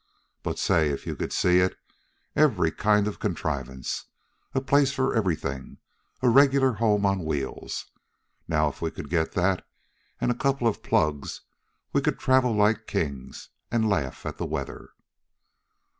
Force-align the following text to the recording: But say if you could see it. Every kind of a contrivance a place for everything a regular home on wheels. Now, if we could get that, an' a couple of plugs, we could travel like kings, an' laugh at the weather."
But 0.41 0.57
say 0.57 0.89
if 0.89 1.05
you 1.05 1.15
could 1.15 1.31
see 1.31 1.59
it. 1.59 1.75
Every 2.35 2.71
kind 2.71 3.07
of 3.07 3.17
a 3.17 3.17
contrivance 3.19 4.05
a 4.55 4.59
place 4.59 4.91
for 4.91 5.13
everything 5.13 5.77
a 6.23 6.27
regular 6.29 6.71
home 6.73 7.05
on 7.05 7.23
wheels. 7.23 7.85
Now, 8.47 8.67
if 8.67 8.81
we 8.81 8.89
could 8.89 9.11
get 9.11 9.33
that, 9.33 9.63
an' 10.19 10.31
a 10.31 10.35
couple 10.35 10.67
of 10.67 10.81
plugs, 10.81 11.41
we 11.93 12.01
could 12.01 12.17
travel 12.17 12.51
like 12.55 12.87
kings, 12.87 13.49
an' 13.69 13.83
laugh 13.87 14.25
at 14.25 14.39
the 14.39 14.45
weather." 14.47 14.89